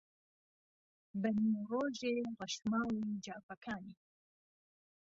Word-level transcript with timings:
بهنیو 1.21 1.67
رۆژێ 1.71 2.15
رهشماڵی 2.39 3.01
جافهکانی 3.25 3.95